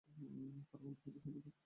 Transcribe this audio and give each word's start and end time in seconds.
তাঁর 0.69 0.79
কণ্ঠ 0.81 0.95
ছিল 1.03 1.15
শুমধুর। 1.23 1.53